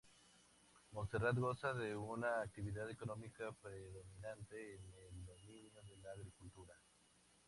Monserrat 0.93 1.37
goza 1.39 1.73
de 1.75 1.95
una 1.95 2.41
actividad 2.41 2.89
económica 2.89 3.51
predominante 3.61 4.73
en 4.77 4.83
el 4.97 5.25
dominio 5.27 5.69
de 5.87 5.95
la 6.01 6.11
agricultura. 6.13 6.73